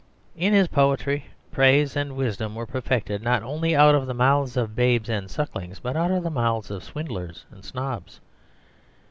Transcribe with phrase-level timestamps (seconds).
[0.35, 4.75] In his poetry praise and wisdom were perfected not only out of the mouths of
[4.75, 8.19] babes and sucklings, but out of the mouths of swindlers and snobs.